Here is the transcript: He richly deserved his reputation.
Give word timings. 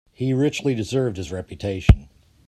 He 0.13 0.33
richly 0.33 0.73
deserved 0.73 1.17
his 1.17 1.31
reputation. 1.31 2.09